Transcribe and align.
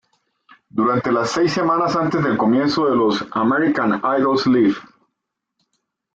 Durante 0.67 1.11
las 1.11 1.29
seis 1.29 1.53
semanas 1.53 1.95
antes 1.95 2.23
del 2.23 2.35
comienzo 2.35 2.89
de 2.89 2.95
los 2.95 3.23
"American 3.33 4.01
Idols 4.17 4.47
Live! 4.47 4.77